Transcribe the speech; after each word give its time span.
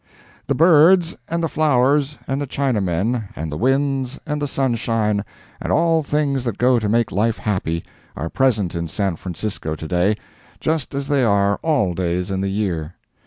The 0.47 0.55
birds, 0.55 1.15
and 1.27 1.43
the 1.43 1.47
flowers, 1.47 2.17
and 2.27 2.41
the 2.41 2.47
Chinamen, 2.47 3.27
and 3.35 3.51
the 3.51 3.55
winds, 3.57 4.19
and 4.25 4.41
the 4.41 4.47
sunshine, 4.47 5.23
and 5.61 5.71
all 5.71 6.01
things 6.01 6.43
that 6.43 6.57
go 6.57 6.79
to 6.79 6.89
make 6.89 7.11
life 7.11 7.37
happy, 7.37 7.85
are 8.15 8.27
present 8.27 8.73
in 8.73 8.87
San 8.87 9.15
Francisco 9.15 9.75
to 9.75 9.87
day, 9.87 10.15
just 10.59 10.95
as 10.95 11.07
they 11.07 11.23
are 11.23 11.59
all 11.61 11.93
days 11.93 12.31
in 12.31 12.41
the 12.41 12.49
year. 12.49 12.95